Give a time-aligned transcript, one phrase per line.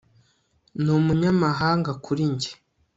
[0.83, 2.51] ni umunyamahanga kuri njye